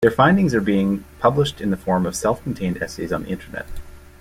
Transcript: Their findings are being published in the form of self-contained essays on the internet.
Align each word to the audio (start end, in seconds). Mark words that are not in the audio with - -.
Their 0.01 0.09
findings 0.09 0.55
are 0.55 0.61
being 0.61 1.05
published 1.19 1.61
in 1.61 1.69
the 1.69 1.77
form 1.77 2.07
of 2.07 2.15
self-contained 2.15 2.81
essays 2.81 3.13
on 3.13 3.21
the 3.21 3.29
internet. 3.29 3.67